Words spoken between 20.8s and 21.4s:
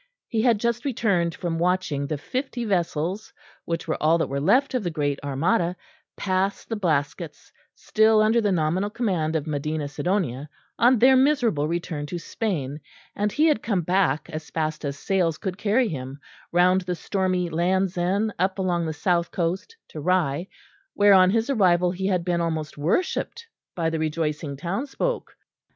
where on